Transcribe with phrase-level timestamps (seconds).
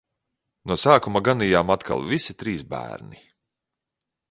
[0.71, 3.23] No sākuma ganījām atkal visi trīs bērni.